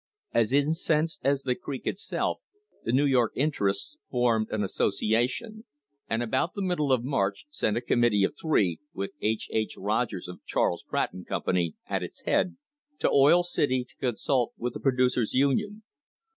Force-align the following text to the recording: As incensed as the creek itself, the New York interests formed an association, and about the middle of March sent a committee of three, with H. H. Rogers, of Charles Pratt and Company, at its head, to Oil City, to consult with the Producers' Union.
As 0.33 0.51
incensed 0.51 1.21
as 1.23 1.43
the 1.43 1.53
creek 1.53 1.85
itself, 1.85 2.39
the 2.83 2.91
New 2.91 3.05
York 3.05 3.33
interests 3.35 3.97
formed 4.09 4.49
an 4.49 4.63
association, 4.63 5.63
and 6.09 6.23
about 6.23 6.55
the 6.55 6.61
middle 6.63 6.91
of 6.91 7.03
March 7.03 7.45
sent 7.51 7.77
a 7.77 7.81
committee 7.81 8.23
of 8.23 8.33
three, 8.35 8.79
with 8.95 9.11
H. 9.21 9.47
H. 9.53 9.75
Rogers, 9.77 10.27
of 10.27 10.43
Charles 10.43 10.83
Pratt 10.87 11.13
and 11.13 11.27
Company, 11.27 11.75
at 11.85 12.01
its 12.01 12.21
head, 12.21 12.57
to 12.97 13.11
Oil 13.11 13.43
City, 13.43 13.85
to 13.87 13.95
consult 13.97 14.53
with 14.57 14.73
the 14.73 14.79
Producers' 14.79 15.35
Union. 15.35 15.83